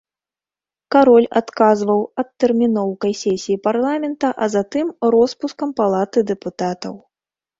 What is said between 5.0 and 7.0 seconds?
роспускам палаты дэпутатаў.